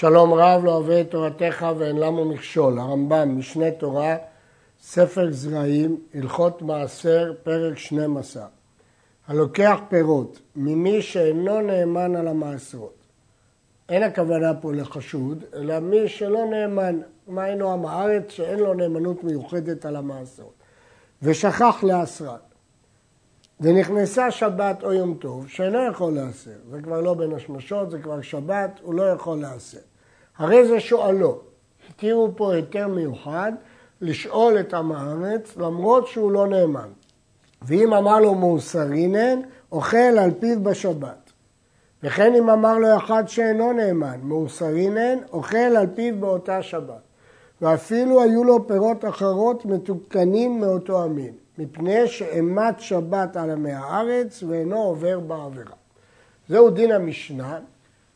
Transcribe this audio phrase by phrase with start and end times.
[0.00, 2.78] שלום רב לא אוהב את תורתך ואין למה מכשול.
[2.78, 4.16] הרמב"ם, משנה תורה,
[4.80, 8.46] ספר זרעים, הלכות מעשר, פרק 12.
[9.28, 12.94] הלוקח פירות ממי שאינו נאמן על המעשרות.
[13.88, 19.24] אין הכוונה פה לחשוד, אלא מי שלא נאמן, מה אינו עם הארץ שאין לו נאמנות
[19.24, 20.54] מיוחדת על המעשרות.
[21.22, 22.54] ושכח לעשרת.
[23.60, 26.50] ונכנסה שבת או יום טוב, שאינו יכול להסר.
[26.70, 29.87] זה כבר לא בין השמשות, זה כבר שבת, הוא לא יכול להסר.
[30.38, 31.40] הרי זה שואלו.
[31.90, 33.52] התירו פה היתר מיוחד
[34.00, 36.88] לשאול את עם הארץ, למרות שהוא לא נאמן.
[37.62, 39.40] ואם אמר לו מאוסרינן,
[39.72, 41.32] אוכל על פיו בשבת.
[42.02, 47.00] וכן אם אמר לו אחד שאינו נאמן, מאוסרינן, אוכל על פיו באותה שבת.
[47.62, 51.32] ואפילו היו לו פירות אחרות מתוקנים מאותו המין.
[51.58, 55.76] מפני שאימת שבת על עמי הארץ ואינו עובר בעבירה.
[56.48, 57.58] זהו דין המשנה,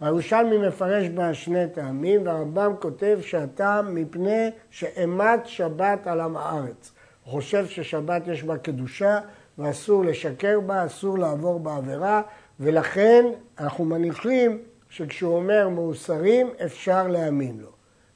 [0.02, 6.92] הירושלמי מפרש בה שני טעמים, והרמב"ם כותב שהטעם מפני שאימת שבת על עם הארץ.
[7.24, 9.18] הוא חושב ששבת יש בה קדושה
[9.58, 12.22] ואסור לשקר בה, אסור לעבור בעבירה,
[12.60, 13.24] ולכן
[13.58, 14.58] אנחנו מניחים
[14.88, 17.70] שכשהוא אומר מאוסרים אפשר להאמין לו.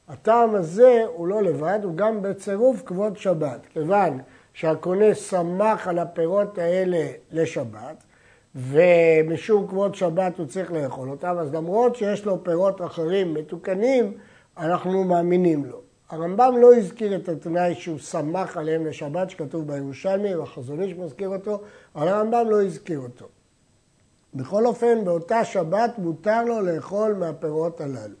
[0.07, 4.19] הטעם הזה הוא לא לבד, הוא גם בצירוף כבוד שבת, כיוון
[4.53, 8.03] שהקונה שמח על הפירות האלה לשבת,
[8.57, 14.13] ומשום כבוד שבת הוא צריך לאכול אותם, אז למרות שיש לו פירות אחרים מתוקנים,
[14.57, 15.81] אנחנו מאמינים לו.
[16.09, 21.61] הרמב"ם לא הזכיר את התנאי שהוא שמח עליהם לשבת, שכתוב בירושלמי, והחזון איש מזכיר אותו,
[21.95, 23.25] אבל הרמב"ם לא הזכיר אותו.
[24.33, 28.15] בכל אופן, באותה שבת מותר לו לאכול מהפירות הללו.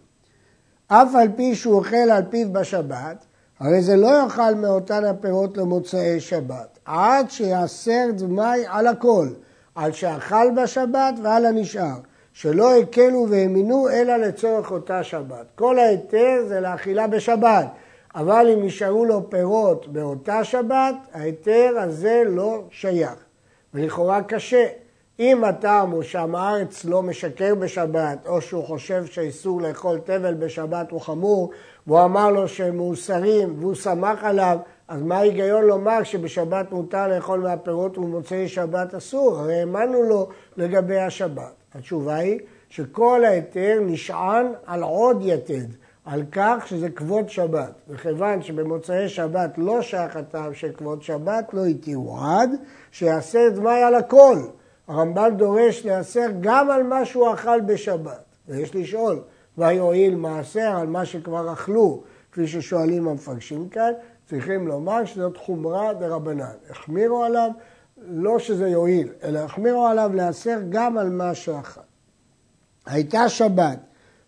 [0.87, 3.25] אף על פי שהוא אוכל על פיו בשבת,
[3.59, 9.27] הרי זה לא יאכל מאותן הפירות למוצאי שבת, עד שיעשר דמי על הכל,
[9.77, 11.95] על שאכל בשבת ועל הנשאר,
[12.33, 15.45] שלא הקלו והאמינו אלא לצורך אותה שבת.
[15.55, 17.67] כל ההיתר זה לאכילה בשבת,
[18.15, 23.15] אבל אם נשארו לו פירות באותה שבת, ההיתר הזה לא שייך.
[23.73, 24.65] ולכאורה קשה.
[25.19, 30.91] אם הטעם הוא שעם הארץ לא משקר בשבת, או שהוא חושב שאיסור לאכול תבל בשבת
[30.91, 31.51] הוא חמור,
[31.87, 37.39] והוא אמר לו שהם מאוסרים והוא שמח עליו, אז מה ההיגיון לומר שבשבת מותר לאכול
[37.39, 39.39] מהפירות ובמוצאי שבת אסור?
[39.39, 41.53] הרי האמנו לו לגבי השבת.
[41.73, 42.39] התשובה היא
[42.69, 45.67] שכל ההיתר נשען על עוד יתד,
[46.05, 47.71] על כך שזה כבוד שבת.
[47.89, 52.49] וכיוון שבמוצאי שבת לא שייך הטעם של כבוד שבת, לא התירו עד
[52.91, 54.37] שיעשה דמי על הכל.
[54.87, 58.23] הרמב"ם דורש להיאסר גם על מה שהוא אכל בשבת.
[58.47, 59.19] ויש לשאול,
[59.57, 63.91] ויועיל מעשר על מה שכבר אכלו, כפי ששואלים המפרשים כאן,
[64.29, 66.45] צריכים לומר שזאת חומרה דרבנן.
[66.69, 67.49] החמירו עליו,
[68.07, 71.81] לא שזה יועיל, אלא החמירו עליו להיאסר גם על מה שאכל.
[72.85, 73.79] הייתה שבת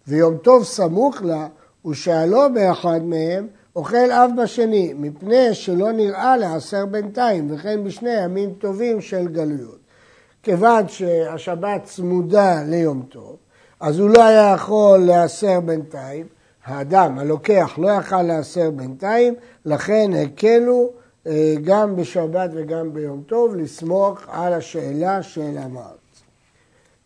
[0.07, 1.47] ויום טוב סמוך לה,
[1.85, 9.01] ושאלו באחד מהם, אוכל אב בשני, מפני שלא נראה להיאסר בינתיים, וכן בשני ימים טובים
[9.01, 9.79] של גלויות.
[10.43, 13.35] כיוון שהשבת צמודה ליום טוב,
[13.79, 16.27] אז הוא לא היה יכול להיאסר בינתיים,
[16.65, 19.33] האדם הלוקח לא יכל להיאסר בינתיים,
[19.65, 20.89] לכן הקלו
[21.27, 25.99] אה, גם בשבת וגם ביום טוב לסמוך על השאלה של המארץ.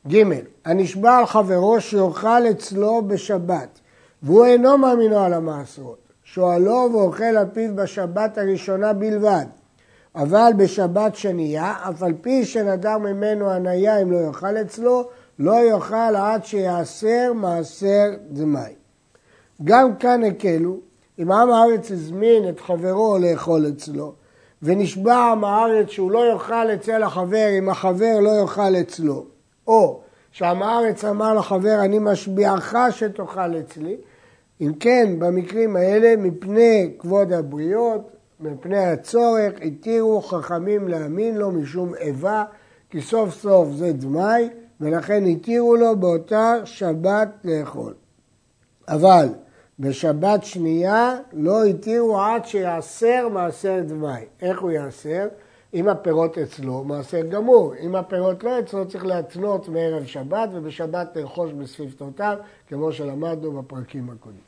[0.07, 0.23] ג.
[0.65, 3.79] הנשבע על חברו שיאכל אצלו בשבת,
[4.23, 9.45] והוא אינו מאמינו על המעשרות, שואלו ואוכל על פיו בשבת הראשונה בלבד,
[10.15, 15.09] אבל בשבת שנייה, אף על פי שנדר ממנו הניה אם לא יאכל אצלו,
[15.39, 18.82] לא יאכל עד שיעשר מעשר דמי.
[19.63, 20.77] גם כאן הקלו,
[21.19, 24.13] אם עם הארץ הזמין את חברו לאכול אצלו,
[24.61, 29.25] ונשבע עם הארץ שהוא לא יאכל אצל החבר אם החבר לא יאכל אצלו,
[29.67, 30.01] או
[30.31, 33.97] שעם הארץ אמר לחבר אני משביעך שתאכל אצלי,
[34.61, 38.09] אם כן, במקרים האלה, מפני כבוד הבריות,
[38.39, 42.43] מפני הצורך, התירו חכמים להאמין לו משום איבה,
[42.89, 44.49] כי סוף סוף זה דמי,
[44.81, 47.93] ולכן התירו לו באותה שבת לאכול.
[48.87, 49.27] אבל
[49.79, 54.25] בשבת שנייה לא התירו עד שיעשר מעשר דמי.
[54.41, 55.27] איך הוא יעשר?
[55.73, 57.73] אם הפירות אצלו, מעשר גמור.
[57.79, 62.37] אם הפירות לא אצלו, צריך להתנות מערב שבת, ובשבת לרכוש בסביבתותיו,
[62.67, 64.41] כמו שלמדנו בפרקים הקודמים.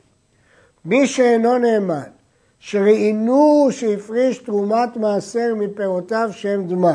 [0.84, 2.10] מי שאינו נאמן,
[2.58, 6.88] שראיינו שהפריש תרומת מעשר מפירותיו שהם דמי.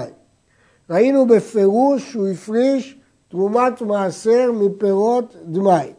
[0.89, 5.93] ראינו בפירוש שהוא הפריש תרומת מעשר מפירות דמי.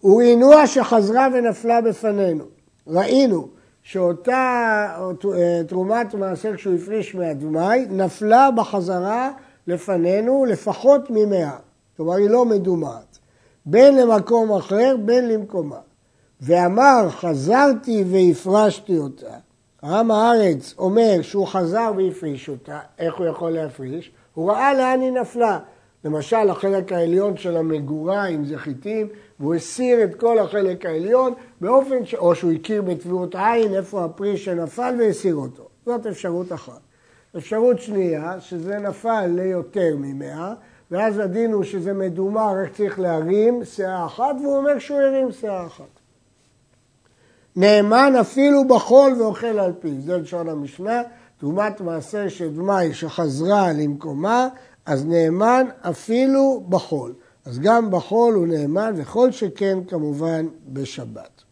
[0.00, 2.44] הוא עינוע שחזרה ונפלה בפנינו.
[2.86, 3.48] ראינו
[3.82, 4.86] שאותה
[5.68, 9.30] תרומת מעשר שהוא הפריש מהדמי נפלה בחזרה
[9.66, 11.56] לפנינו לפחות ממאה.
[11.96, 13.18] כלומר היא לא מדומעת.
[13.66, 15.78] בין למקום אחר, בין למקומה.
[16.40, 19.34] ואמר, חזרתי והפרשתי אותה.
[19.82, 24.10] עם הארץ אומר שהוא חזר והפריש אותה, איך הוא יכול להפריש?
[24.34, 25.58] הוא ראה לאן היא נפלה.
[26.04, 29.08] למשל, החלק העליון של המגורה, אם זה חיטים,
[29.40, 32.14] והוא הסיר את כל החלק העליון, באופן ש...
[32.14, 35.68] או שהוא הכיר בתביעות עין, איפה הפרי שנפל והסיר אותו.
[35.86, 36.80] זאת אפשרות אחת.
[37.36, 40.54] אפשרות שנייה, שזה נפל ליותר ממאה,
[40.90, 45.66] ואז הדין הוא שזה מדומה, רק צריך להרים שאה אחת, והוא אומר שהוא הרים שאה
[45.66, 45.84] אחת.
[47.56, 51.02] נאמן אפילו בחול ואוכל על פיו, זה לשון המשנה,
[51.38, 52.50] תרומת מעשר של
[52.92, 54.48] שחזרה למקומה,
[54.88, 57.14] אז נאמן אפילו בחול.
[57.44, 61.42] אז גם בחול הוא נאמן, וכל שכן כמובן בשבת.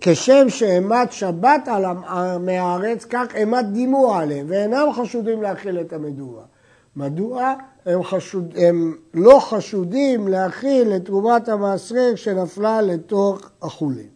[0.00, 6.44] כשם שאימת שבת על עמי הארץ, כך אימת דימו עליהם, ואינם חשודים להכיל את המדורה.
[6.96, 7.54] מדוע?
[7.86, 14.08] הם, חשוד, הם לא חשודים להכיל את תרומת המעשרה שנפלה לתוך החולין.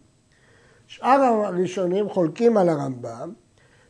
[0.87, 3.33] שאר הראשונים חולקים על הרמב"ם,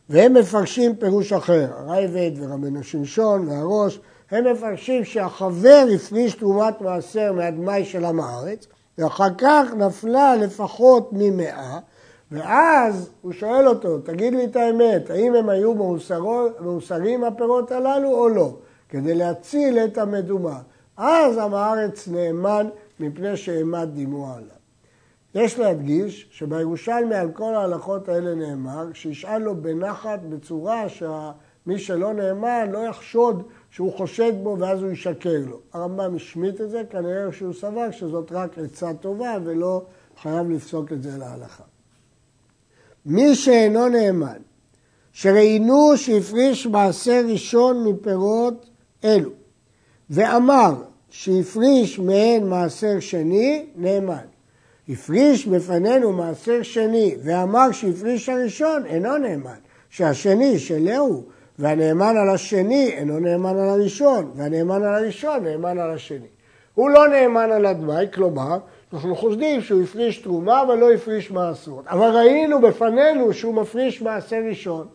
[0.08, 7.84] והם מפרשים פירוש אחר, הרייבד ורבנו שמשון והראש, הם מפרשים שהחבר הפריש תרומת מעשר מהדמאי
[7.84, 8.66] של עם הארץ,
[8.98, 11.78] ואחר כך נפלה לפחות ממאה,
[12.30, 15.74] ואז הוא שואל אותו, תגיד לי את האמת, האם הם היו
[16.60, 18.54] מאוסרים הפירות הללו או לא?
[18.88, 20.58] כדי להציל את המדומה.
[20.96, 22.68] אז עם הארץ נאמן
[23.00, 24.63] מפני שאימת דימו עליו.
[25.34, 32.70] יש להדגיש שבירושלמי על כל ההלכות האלה נאמר שישאל לו בנחת בצורה שמי שלא נאמן
[32.70, 35.60] לא יחשוד שהוא חושד בו ואז הוא ישקר לו.
[35.72, 39.82] הרמב"ם השמיט את זה, כנראה שהוא סבר שזאת רק עצה טובה ולא
[40.22, 41.64] חייב לפסוק את זה להלכה.
[43.06, 44.38] מי שאינו נאמן,
[45.12, 48.66] שראיינו שהפריש מעשר ראשון מפירות
[49.04, 49.30] אלו,
[50.10, 50.74] ואמר
[51.10, 54.33] שהפריש מהן מעשר שני, נאמן.
[54.88, 59.58] הפריש בפנינו מעשר שני ואמר שהפריש הראשון, אינו נאמן.
[59.90, 61.24] שהשני שלהו
[61.58, 66.26] והנאמן על השני אינו נאמן על הראשון, והנאמן על הראשון נאמן על השני.
[66.74, 68.58] הוא לא נאמן על הדמאי, כלומר,
[68.92, 71.86] אנחנו חושדים שהוא הפריש תרומה ולא הפריש מעשרות.
[71.86, 74.86] אבל ראינו בפנינו שהוא מפריש מעשר ראשון.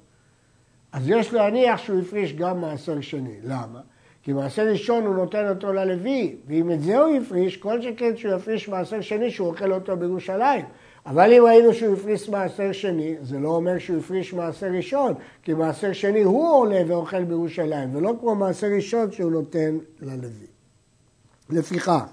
[0.91, 3.35] אז יש להניח שהוא הפריש גם מעשר שני.
[3.43, 3.79] למה?
[4.23, 8.33] כי מעשר ראשון הוא נותן אותו ללוי, ואם את זה הוא הפריש, כל שכן שהוא
[8.35, 10.65] יפריש מעשר שני שהוא אוכל אותו בירושלים.
[11.05, 15.13] אבל אם ראינו שהוא הפריש מעשר שני, זה לא אומר שהוא הפריש מעשר ראשון,
[15.43, 20.47] כי מעשר שני הוא עולה ואוכל בירושלים, ולא כמו מעשר ראשון שהוא נותן ללוי.
[21.49, 22.05] לפיכך,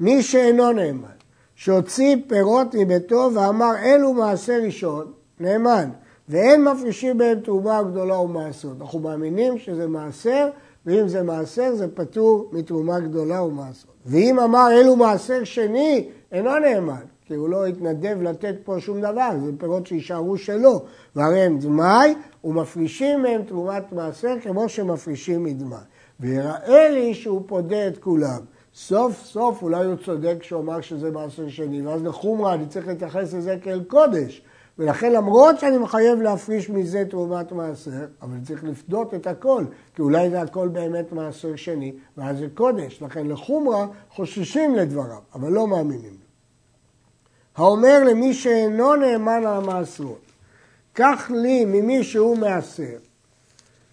[0.00, 1.08] מי שאינו נאמן,
[1.54, 5.90] שהוציא פירות מביתו ואמר אלו מעשר ראשון, נאמן,
[6.28, 8.76] ואין מפרישים בהם תרומה גדולה ומעשרות.
[8.80, 10.48] אנחנו מאמינים שזה מעשר,
[10.86, 13.94] ואם זה מעשר זה פטור מתרומה גדולה ומעשרות.
[14.06, 19.30] ואם אמר אלו מעשר שני, אינו נאמן, כי הוא לא התנדב לתת פה שום דבר,
[19.44, 20.84] זה פירות שיישארו שלו,
[21.16, 22.14] והרי הם דמאי,
[22.44, 25.78] ומפרישים מהם תרומת מעשר כמו שמפרישים מדמאי.
[26.20, 28.40] ויראה לי שהוא פודה את כולם.
[28.74, 33.34] סוף סוף אולי הוא צודק כשהוא אמר שזה מעשר שני, ואז לחומרה אני צריך להתייחס
[33.34, 34.42] לזה כאל קודש.
[34.78, 39.64] ולכן למרות שאני מחייב להפריש מזה תרומת מעשר, אבל צריך לפדות את הכל,
[39.94, 43.02] כי אולי זה הכל באמת מעשר שני, ואז זה קודש.
[43.02, 46.28] לכן לחומרה חוששים לדבריו, אבל לא מאמינים לו.
[47.56, 50.20] האומר למי שאינו נאמן על המעשרות,
[50.92, 52.96] קח לי ממי שהוא מעשר,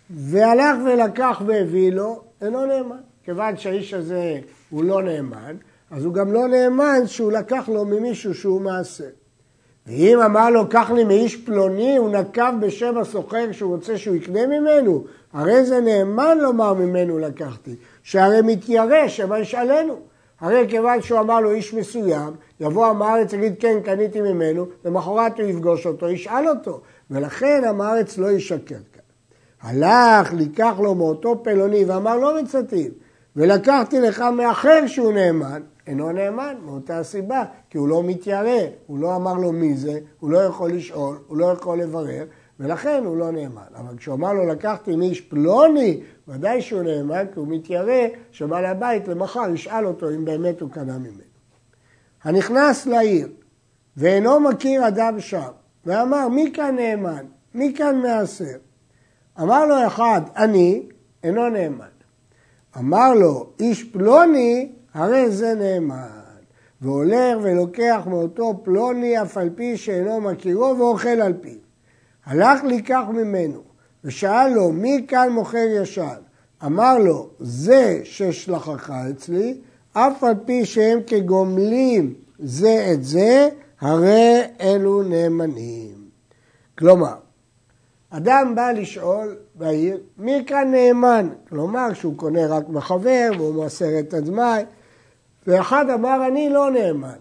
[0.10, 3.02] והלך ולקח והביא לו, אינו נאמן.
[3.24, 5.56] כיוון שהאיש הזה הוא לא נאמן,
[5.92, 9.10] אז הוא גם לא נאמן שהוא לקח לו ממישהו שהוא מעשר.
[9.88, 14.48] ואם אמר לו, קח לי מאיש פלוני, הוא נקב בשם הסוחר שהוא רוצה שהוא יקנה
[14.48, 19.96] ממנו, הרי זה נאמן לומר ממנו לקחתי, שהרי מתיירא שמא ישאלנו.
[20.40, 25.40] הרי כיוון שהוא אמר לו איש מסוים, יבוא עם הארץ ויגיד כן, קניתי ממנו, למחרת
[25.40, 29.02] הוא יפגוש אותו, ישאל אותו, ולכן עם הארץ לא ישקר כאן.
[29.62, 32.92] הלך, לקח לו מאותו פלוני ואמר לא מצטים,
[33.36, 39.16] ולקחתי לך מאחר שהוא נאמן, אינו נאמן מאותה סיבה, כי הוא לא מתיירא, הוא לא
[39.16, 42.26] אמר לו מי זה, הוא לא יכול לשאול, הוא לא יכול לברר,
[42.60, 43.62] ולכן הוא לא נאמן.
[43.76, 49.08] אבל כשהוא אמר לו לקחתי מאיש פלוני, ודאי שהוא נאמן, כי הוא מתיירא שבעל הבית
[49.08, 51.36] למחר ישאל אותו אם באמת הוא קנה ממנו.
[52.24, 53.28] הנכנס לעיר
[53.98, 55.52] ואינו מכיר אדם שם,
[55.86, 57.26] ואמר מי כאן נאמן?
[57.54, 58.58] מי כאן מעשר?
[59.42, 60.84] אמר לו אחד, אני,
[61.24, 61.86] אינו נאמן.
[62.78, 66.08] אמר לו, איש פלוני, הרי זה נאמן.
[66.82, 71.58] והולך ולוקח מאותו פלוני אף על פי שאינו מכירו ואוכל על פיו.
[72.26, 73.62] הלך לקח ממנו
[74.04, 76.16] ושאל לו מי כאן מוכר ישן?
[76.66, 79.58] אמר לו, זה ששלחך אצלי,
[79.94, 83.50] אף על פי שהם כגומלים זה את זה,
[83.82, 85.96] הרי אלו נאמנים.
[86.78, 87.16] כלומר,
[88.10, 91.30] אדם בא לשאול בעיר, מי כאן נאמן?
[91.50, 94.62] כלומר, שהוא קונה רק בחבר והוא מוסר את הדמי,
[95.48, 97.18] ואחד אמר, אני לא נאמן.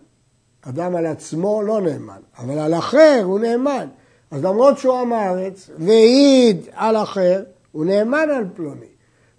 [0.68, 3.86] אדם על עצמו לא נאמן, אבל על אחר הוא נאמן.
[4.30, 8.86] אז למרות שהוא עם הארץ והעיד על אחר, הוא נאמן על פלוני.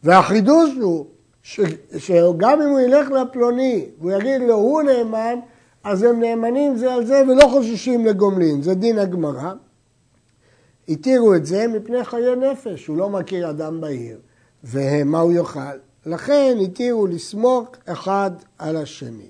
[0.03, 1.05] והחידוש הוא
[1.43, 1.59] ש,
[1.97, 5.39] שגם אם הוא ילך לפלוני והוא יגיד לו הוא נאמן,
[5.83, 9.53] אז הם נאמנים זה על זה ולא חוששים לגומלין, זה דין הגמרא.
[10.89, 14.17] התירו את זה מפני חיי נפש, הוא לא מכיר אדם בעיר,
[14.63, 15.59] ומה הוא יאכל?
[16.05, 19.29] לכן התירו לסמוק אחד על השני.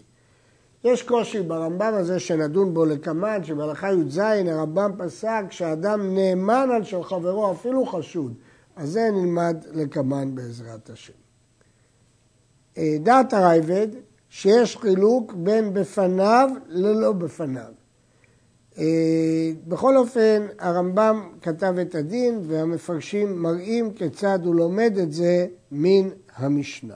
[0.83, 7.03] יש קושי ברמב"ם הזה שנדון בו לקמן, שבהלכה י"ז הרמב"ם פסק שאדם נאמן על של
[7.03, 8.33] חברו, אפילו חשוד.
[8.75, 11.13] אז זה נלמד לקמן בעזרת השם.
[12.77, 13.87] אה, דעת הרייבד,
[14.29, 17.71] שיש חילוק בין בפניו ללא בפניו.
[18.77, 26.09] אה, בכל אופן, הרמב"ם כתב את הדין והמפרשים מראים כיצד הוא לומד את זה מן
[26.35, 26.95] המשנה.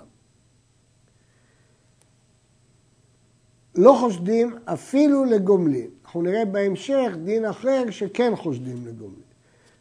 [3.75, 5.87] לא חושדים אפילו לגומלין.
[6.03, 9.29] אנחנו נראה בהמשך דין אחר שכן חושדים לגומלין.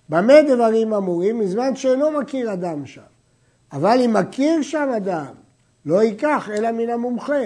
[0.08, 1.38] במה דברים אמורים?
[1.38, 3.02] מזמן שאינו מכיר אדם שם.
[3.72, 5.34] אבל אם מכיר שם אדם,
[5.86, 7.42] לא ייקח אלא מן המומחה.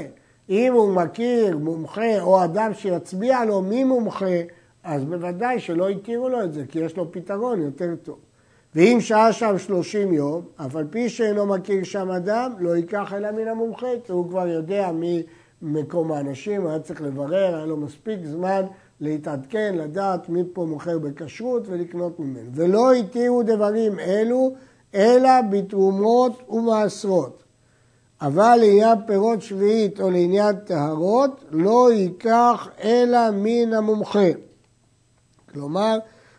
[0.48, 4.26] אם הוא מכיר מומחה או אדם שיצביע לו מי מומחה,
[4.82, 8.18] אז בוודאי שלא התירו לו את זה, כי יש לו פתרון יותר טוב.
[8.74, 13.30] ואם שהה שם שלושים יום, אף על פי שאינו מכיר שם אדם, לא ייקח אלא
[13.30, 15.22] מן המומחה, הוא כבר יודע מי
[15.62, 18.62] מקום האנשים, היה צריך לברר, היה לו מספיק זמן
[19.00, 22.50] להתעדכן, לדעת מי פה מוכר בכשרות ולקנות ממנו.
[22.54, 24.54] ולא התירו דברים אלו,
[24.94, 27.42] אלא בתרומות ומעשרות.
[28.20, 34.28] אבל לעניין פירות שביעית או לעניין טהרות, לא ייקח אלא מן המומחה.
[35.52, 35.98] כלומר,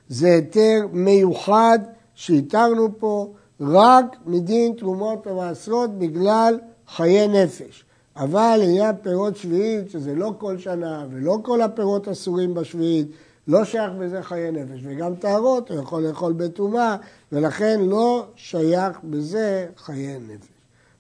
[0.10, 1.80] זה היתר מיוחד
[2.15, 7.86] שהתרנו פה רק מדין תרומות ומעשרות בגלל חיי נפש.
[8.15, 13.08] אבל לעניין פירות שביעית, שזה לא כל שנה ולא כל הפירות אסורים בשביעית,
[13.48, 16.98] לא שייך בזה חיי נפש, וגם טהרות הוא יכול לאכול בטומאה,
[17.32, 20.48] ולכן לא שייך בזה חיי נפש.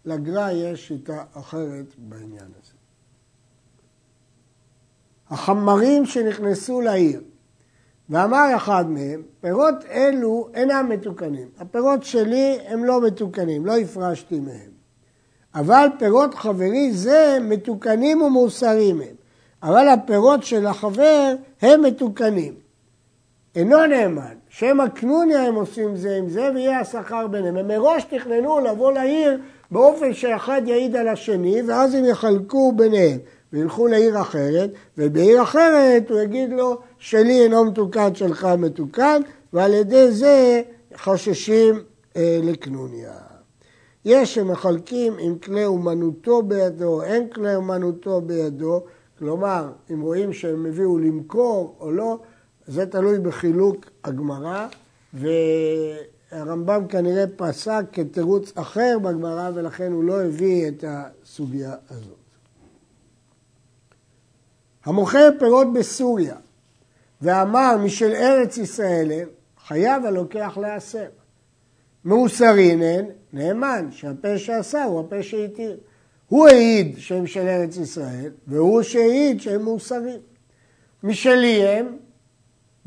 [0.05, 2.73] לגר"א יש שיטה אחרת בעניין הזה.
[5.29, 7.21] החמרים שנכנסו לעיר,
[8.09, 11.47] ואמר אחד מהם, פירות אלו אינם מתוקנים.
[11.59, 14.73] הפירות שלי הם לא מתוקנים, לא הפרשתי מהם.
[15.55, 19.15] אבל פירות חברי זה מתוקנים ומוסרים הם.
[19.63, 22.53] אבל הפירות של החבר הם מתוקנים.
[23.55, 27.57] אינו נאמן, שמא קנוניה הם עושים זה עם זה ויהיה השכר ביניהם.
[27.57, 29.37] הם מראש תכננו לבוא לעיר
[29.71, 33.17] באופן שאחד יעיד על השני ואז הם יחלקו ביניהם
[33.53, 39.21] וילכו לעיר אחרת ובעיר אחרת הוא יגיד לו שלי אינו מתוקן, שלך מתוקן
[39.53, 40.61] ועל ידי זה
[40.95, 41.83] חוששים
[42.15, 43.13] אה, לקנוניה.
[44.05, 48.83] יש שמחלקים אם כלי אומנותו בידו, אין כלי אומנותו בידו,
[49.19, 52.19] כלומר, אם רואים שהם הביאו למכור או לא,
[52.67, 54.67] זה תלוי בחילוק הגמרא,
[55.13, 62.22] והרמב"ם כנראה פסק כתירוץ אחר בגמרא, ולכן הוא לא הביא את הסוגיה הזאת.
[64.85, 66.35] המוכר פירות בסוריה
[67.21, 69.25] ואמר משל ארץ ישראל,
[69.67, 71.07] חייב הלוקח לעשר.
[72.05, 75.77] מאוסרינן, נאמן, שהפה שעשה הוא הפה שהתיר.
[76.27, 80.19] הוא העיד שהם של ארץ ישראל, והוא שהעיד שהם מאוסרים.
[81.03, 81.97] משלי הם,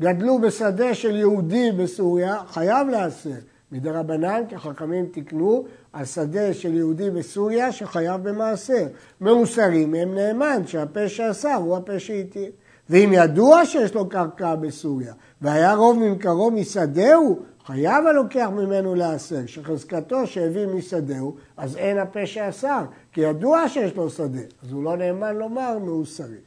[0.01, 3.39] גדלו בשדה של יהודי בסוריה, חייב לעשר.
[3.71, 8.87] מדי רבנן, כי חכמים תיקנו על שדה של יהודי בסוריה שחייב במעשר.
[9.21, 12.51] מאוסרים הם נאמן, שהפה שעשה הוא הפה שהתיר.
[12.89, 20.27] ואם ידוע שיש לו קרקע בסוריה, והיה רוב ממכרו משדהו, חייב הלוקח ממנו לעשר, שחזקתו
[20.27, 25.35] שהביא משדהו, אז אין הפה שאסר, כי ידוע שיש לו שדה, אז הוא לא נאמן
[25.35, 26.37] לומר מאוסרי.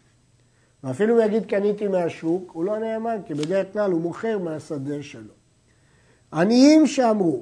[0.85, 5.40] ואפילו אם יגיד קניתי מהשוק, הוא לא נאמן, כי בדרך כלל הוא מוכר מהשדה שלו.
[6.33, 7.41] עניים שאמרו,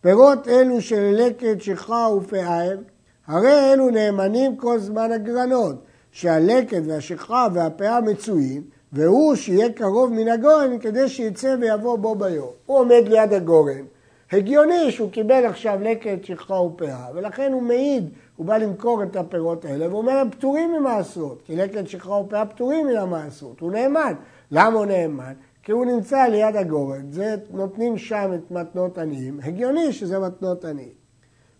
[0.00, 2.78] פירות אלו של לקט, שכחה ופאה הם,
[3.26, 5.76] הרי אלו נאמנים כל זמן הגרנות,
[6.12, 12.50] שהלקט והשכחה והפאה מצויים, והוא שיהיה קרוב מן הגורן כדי שיצא ויבוא בו ביום.
[12.66, 13.84] הוא עומד ליד הגורן,
[14.32, 19.64] הגיוני שהוא קיבל עכשיו לקט, שכחה ופאה, ולכן הוא מעיד, הוא בא למכור את הפירות
[19.64, 24.12] האלה, והוא אומר הם פטורים ממעשרות, כי לקט, שכחה ופאה פטורים מן המעשרות, הוא נאמן.
[24.50, 25.32] למה הוא נאמן?
[25.68, 30.92] כי הוא נמצא ליד הגורן, זה נותנים שם את מתנות עניים, הגיוני שזה מתנות עניים.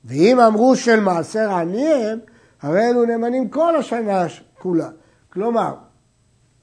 [0.04, 2.18] ואם אמרו של מעשר עני הם,
[2.62, 4.26] הרי אלו נאמנים כל השנה
[4.58, 4.88] כולה.
[5.32, 5.74] כלומר,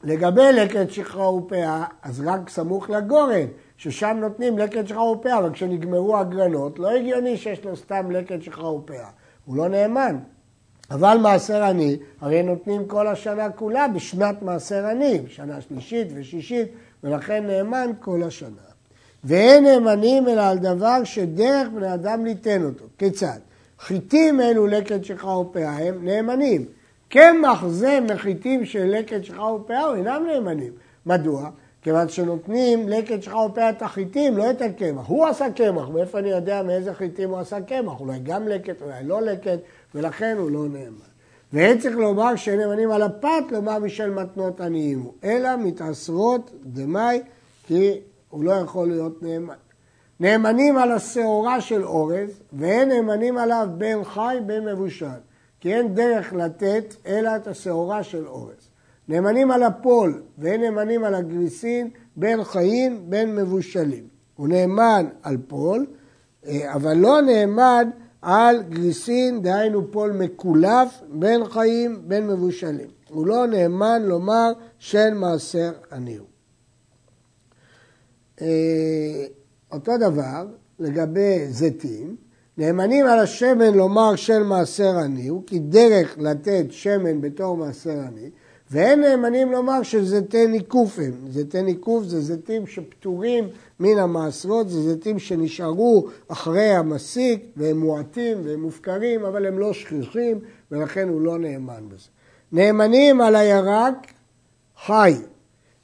[0.03, 3.45] לגבי לקט שכחה ופאה, אז רק סמוך לגורן,
[3.77, 8.67] ששם נותנים לקט שכחה ופאה, אבל כשנגמרו הגרנות, לא הגיוני שיש לו סתם לקט שכחה
[8.67, 9.09] ופאה.
[9.45, 10.17] הוא לא נאמן.
[10.91, 16.67] אבל מעשר עני, הרי נותנים כל השנה כולה בשנת מעשר עני, שנה שלישית ושישית,
[17.05, 18.65] ולכן נאמן כל השנה.
[19.23, 22.85] ואין נאמנים אלא על דבר שדרך בני אדם ליתן אותו.
[22.97, 23.39] כיצד?
[23.79, 26.65] חיטים אלו לקט שכחה ופאה הם נאמנים.
[27.09, 30.71] קמח זה מחיטים של לקט שכחה ופאה אינם נאמנים.
[31.05, 31.49] מדוע?
[31.81, 35.07] כיוון שנותנים לקט שכחה ופאה את החיטים, לא את הקמח.
[35.07, 37.99] הוא עשה קמח, מאיפה אני יודע מאיזה חיטים הוא עשה קמח?
[37.99, 39.59] אולי גם לקט, אולי לא לקט,
[39.95, 41.14] ולכן הוא לא נאמן.
[41.55, 47.21] ואין צריך לומר שאין נאמנים על הפת, לומר משל מתנות עניים הוא, אלא מתעשרות דמאי,
[47.63, 49.55] כי הוא לא יכול להיות נאמן.
[50.19, 55.05] נאמנים על השעורה של אורז, ואין נאמנים עליו בין חי בין מבושל,
[55.59, 58.69] כי אין דרך לתת אלא את השעורה של אורז.
[59.07, 64.07] נאמנים על הפול, ואין נאמנים על הגריסין, בין חיים בין מבושלים.
[64.35, 65.85] הוא נאמן על פול,
[66.47, 67.89] אה, אבל לא נאמן
[68.25, 72.87] על גריסין, דהיינו פול מקולף, בין חיים בין מבושלים.
[73.09, 76.27] הוא לא נאמן לומר של מעשר עני הוא.
[78.41, 79.25] אה,
[79.71, 80.47] אותו דבר
[80.79, 82.15] לגבי זיתים,
[82.57, 88.29] נאמנים על השמן לומר של מעשר עני הוא, כי דרך לתת שמן בתור מעשר עני,
[88.71, 91.13] ואין נאמנים לומר שזיתי ניקוף הם.
[91.29, 93.47] זיתי ניקוף זה זיתים שפטורים
[93.79, 100.39] מן המעשרות, זה זיתים שנשארו אחרי המסיק והם מועטים והם מופקרים, אבל הם לא שכיחים
[100.71, 102.07] ולכן הוא לא נאמן בזה.
[102.51, 104.07] נאמנים על הירק
[104.85, 105.13] חי,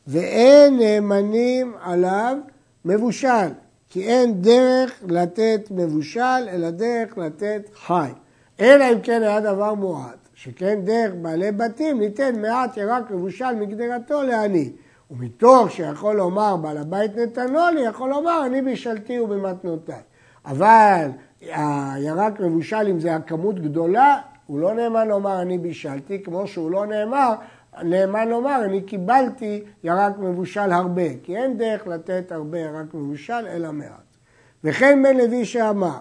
[0.08, 2.38] ואין נאמנים עליו
[2.86, 3.50] מבושל,
[3.90, 8.10] כי אין דרך לתת מבושל, אלא דרך לתת חי.
[8.60, 14.24] אלא אם כן היה דבר מועט, שכן דרך בעלי בתים ניתן מעט ירק מבושל מגדרתו
[14.24, 14.72] לעני.
[15.12, 20.02] ומתוך שיכול לומר בעל הבית נתנו לי, יכול לומר אני בישלתי ובמתנותיי.
[20.46, 21.10] אבל
[21.42, 26.86] הירק מבושל אם זה הכמות גדולה, הוא לא נאמן לומר אני בישלתי, כמו שהוא לא
[26.86, 27.34] נאמר,
[27.84, 33.72] נאמן לומר אני קיבלתי ירק מבושל הרבה, כי אין דרך לתת הרבה ירק מבושל אלא
[33.72, 34.18] מעט.
[34.64, 36.00] וכן בן לוי שאמר,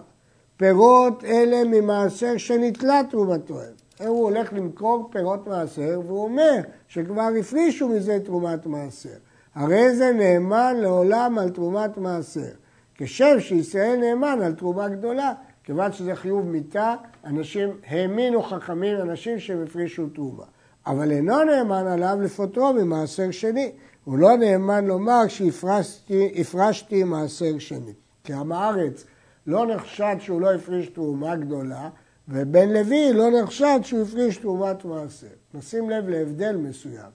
[0.57, 3.59] פירות אלה ממעשר שנתלה תרומתו.
[4.07, 9.19] הוא הולך למכור פירות מעשר והוא אומר שכבר הפרישו מזה תרומת מעשר.
[9.55, 12.51] הרי זה נאמן לעולם על תרומת מעשר.
[12.95, 15.33] כשם שישראל נאמן על תרומה גדולה,
[15.65, 20.45] כיוון שזה חיוב מיתה, אנשים האמינו חכמים, אנשים שהם הפרישו תרומה.
[20.87, 23.73] אבל אינו נאמן עליו לפוטרו ממעשר שני.
[24.05, 27.93] הוא לא נאמן לומר שהפרשתי מעשר שני.
[28.25, 29.05] כי עם הארץ
[29.47, 31.89] לא נחשד שהוא לא הפריש תרומה גדולה,
[32.31, 35.27] ובן לוי לא נחשד שהוא הפריש תרומת מעשר.
[35.55, 37.11] נשים לב להבדל מסוים.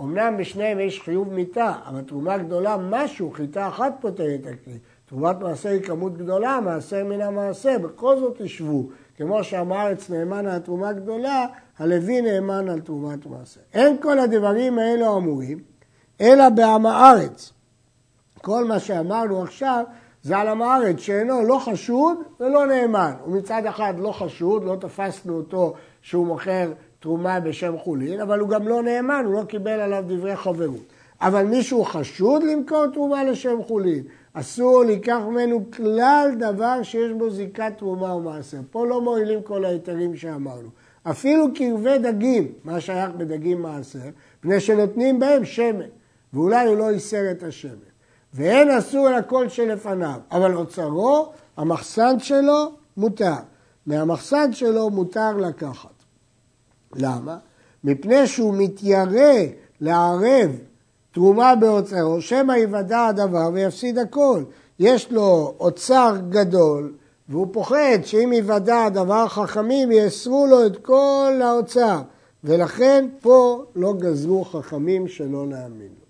[0.00, 4.78] אמנם בשניהם יש חיוב מיתה, אבל תרומה גדולה, משהו, חיטה אחת פותרת הכלי.
[5.06, 8.88] תרומת מעשר היא כמות גדולה, מעשר מן המעשר, בכל זאת ישבו.
[9.16, 11.46] כמו שעם הארץ נאמן על תרומה גדולה,
[11.78, 13.60] הלוי נאמן על תרומת מעשר.
[13.74, 15.58] אין כל הדברים האלו אמורים,
[16.20, 17.52] אלא בעם הארץ.
[18.42, 19.84] כל מה שאמרנו עכשיו
[20.24, 23.12] זה על עם הארץ שאינו לא חשוד ולא נאמן.
[23.24, 28.48] הוא מצד אחד לא חשוד, לא תפסנו אותו שהוא מוכר תרומה בשם חולין, אבל הוא
[28.48, 30.82] גם לא נאמן, הוא לא קיבל עליו דברי חברות.
[31.20, 37.72] אבל מישהו חשוד למכור תרומה לשם חולין, אסור לקח ממנו כלל דבר שיש בו זיקת
[37.78, 38.58] תרומה ומעשר.
[38.70, 40.68] פה לא מועילים כל ההיתרים שאמרנו.
[41.02, 44.08] אפילו קרבי דגים, מה שייך בדגים מעשר,
[44.40, 45.86] פני שנותנים בהם שמן,
[46.32, 47.93] ואולי הוא לא איסר את השמן.
[48.34, 53.34] ואין אסור על הכל שלפניו, אבל אוצרו, המחסן שלו, מותר.
[53.86, 56.04] מהמחסן שלו מותר לקחת.
[56.94, 57.36] למה?
[57.84, 59.34] מפני שהוא מתיירא
[59.80, 60.50] לערב
[61.12, 64.42] תרומה באוצרו, שמא יוודע הדבר ויפסיד הכל.
[64.78, 66.92] יש לו אוצר גדול,
[67.28, 72.00] והוא פוחד שאם יוודע הדבר, חכמים יאסרו לו את כל האוצר.
[72.44, 76.03] ולכן פה לא גזרו חכמים שלא להאמין לו.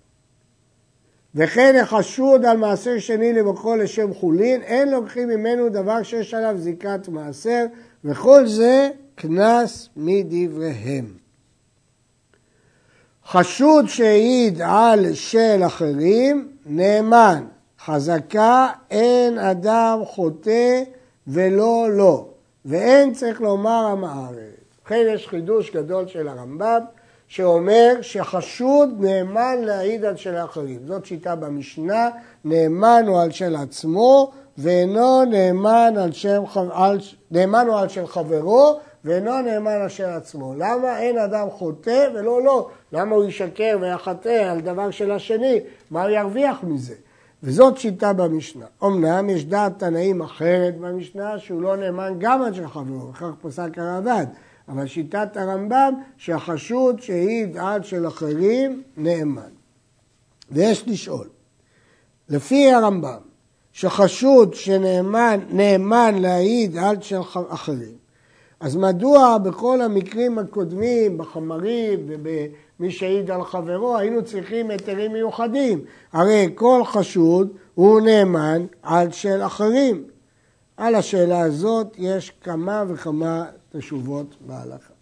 [1.35, 7.07] וכן החשוד על מעשר שני למוכרו לשם חולין, אין לוקחים ממנו דבר שיש עליו זיקת
[7.07, 7.65] מעשר,
[8.05, 11.05] וכל זה קנס מדבריהם.
[13.25, 17.43] חשוד שהעיד על של אחרים, נאמן.
[17.85, 20.83] חזקה אין אדם חוטא
[21.27, 22.27] ולא לא,
[22.65, 24.65] ואין צריך לומר עם הארץ.
[24.81, 26.81] ובכן יש חידוש גדול של הרמב"ם,
[27.27, 30.79] שאומר שחשוד נאמן להעיד על של האחרים.
[30.87, 32.09] זאת שיטה במשנה,
[32.45, 36.99] נאמן הוא על של עצמו, ואינו נאמן על שם, על,
[37.31, 40.53] נאמן הוא על של חברו ואינו נאמן על של עצמו.
[40.57, 42.69] למה אין אדם חוטא ולא לא?
[42.91, 45.59] למה הוא ישקר ויחטא על דבר של השני?
[45.91, 46.95] מה הוא ירוויח מזה?
[47.43, 48.65] וזאת שיטה במשנה.
[48.83, 53.77] אמנם יש דעת תנאים אחרת במשנה שהוא לא נאמן גם על של חברו, וכך פסק
[53.77, 54.25] הרעב"ד.
[54.69, 59.49] אבל שיטת הרמב"ם שהחשוד שהעיד על של אחרים נאמן.
[60.51, 61.27] ויש לשאול,
[62.29, 63.19] לפי הרמב"ם,
[63.71, 68.05] שחשוד שנאמן נאמן להעיד על של אחרים,
[68.59, 75.81] אז מדוע בכל המקרים הקודמים, בחמרים ובמי שהעיד על חברו, היינו צריכים היתרים מיוחדים?
[76.13, 80.03] הרי כל חשוד הוא נאמן על של אחרים.
[80.77, 83.45] על השאלה הזאת יש כמה וכמה
[83.79, 84.93] תשובות בהלכה.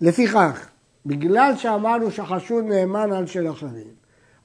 [0.00, 0.68] לפיכך,
[1.06, 3.94] בגלל שאמרנו שחשוד נאמן על של אחרים,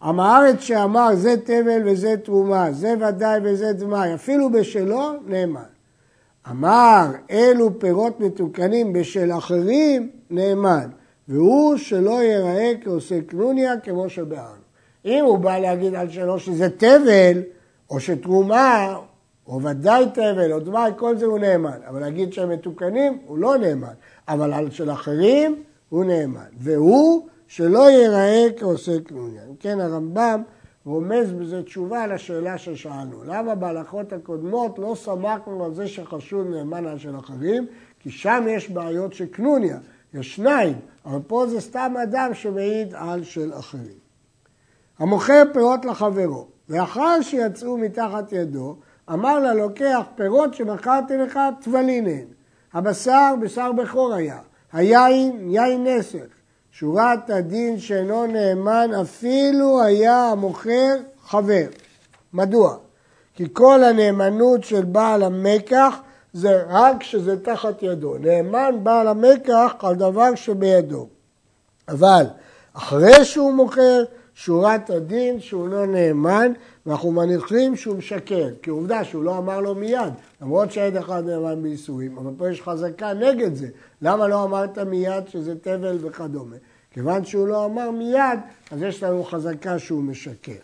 [0.02, 5.62] עם הארץ שאמר זה תבל וזה תרומה, זה ודאי וזה דמאי, אפילו בשלו, נאמן.
[6.50, 10.90] אמר אלו פירות מתוקנים בשל אחרים, נאמן.
[11.28, 14.62] והוא שלא ייראה כעושה קנוניה כמו שבארנו.
[15.06, 17.42] אם הוא בא להגיד על שלו שזה תבל,
[17.90, 18.96] או שתרומה,
[19.50, 21.80] או ודאי תבל, או דמאי, כל זה הוא נאמן.
[21.88, 23.94] אבל להגיד שהם מתוקנים, הוא לא נאמן.
[24.28, 26.50] אבל על של אחרים, הוא נאמן.
[26.58, 29.42] והוא שלא ייראה כעושה קנוניה.
[29.50, 30.42] אם כן, הרמב"ם
[30.86, 33.24] רומז בזה תשובה לשאלה ששאלנו.
[33.26, 37.66] למה בהלכות הקודמות לא סמכנו על זה שחשוד נאמן על של אחרים?
[38.00, 39.78] כי שם יש בעיות של קנוניה,
[40.14, 40.74] יש שניים,
[41.06, 44.00] אבל פה זה סתם אדם שמעיד על של אחרים.
[45.00, 48.76] המוכר פירות לחברו, ואחר שיצאו מתחת ידו,
[49.14, 52.26] אמר לה לוקח פירות שמכרתי לך טבלינן.
[52.74, 54.40] הבשר, בשר בכור היה,
[54.74, 56.26] היין, יין נסך.
[56.72, 61.66] שורת הדין שאינו נאמן אפילו היה המוכר חבר.
[62.34, 62.78] מדוע?
[63.36, 65.96] כי כל הנאמנות של בעל המקח
[66.34, 68.18] זה רק כשזה תחת ידו.
[68.18, 71.08] נאמן בעל המקח על דבר שבידו.
[71.90, 72.26] אבל
[72.74, 74.04] אחרי שהוא מוכר,
[74.40, 76.52] שורת הדין שהוא לא נאמן,
[76.86, 81.64] ואנחנו מניחים שהוא משקר, כי עובדה שהוא לא אמר לו מיד, למרות שעד אחד נאמן
[81.64, 83.68] בייסורים, אבל פה יש חזקה נגד זה.
[84.02, 86.56] למה לא אמרת מיד שזה תבל וכדומה?
[86.92, 88.40] כיוון שהוא לא אמר מיד,
[88.72, 90.62] אז יש לנו חזקה שהוא משקר.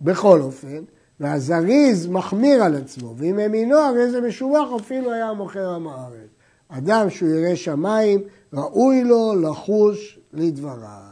[0.00, 0.82] בכל אופן,
[1.20, 6.30] והזריז מחמיר על עצמו, ואם אמינו הרי זה משובח אפילו היה מוכר עם הארץ.
[6.68, 11.03] אדם שהוא ירא שמיים, ראוי לו לחוש לדבריו.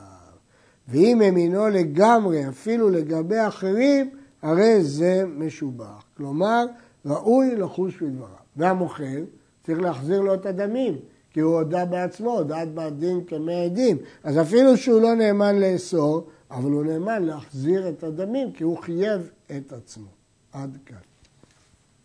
[0.89, 4.11] ואם אמינו לגמרי, אפילו לגבי אחרים,
[4.43, 6.05] הרי זה משובח.
[6.17, 6.67] כלומר,
[7.07, 8.43] ראוי לחוש בדבריו.
[8.57, 9.25] והמוכר
[9.63, 10.95] צריך להחזיר לו את הדמים,
[11.31, 13.97] כי הוא הודה בעצמו, הודעת בדין כמי עדים.
[14.25, 19.31] אז אפילו שהוא לא נאמן לאסור, אבל הוא נאמן להחזיר את הדמים, כי הוא חייב
[19.57, 20.09] את עצמו.
[20.53, 21.12] עד כאן.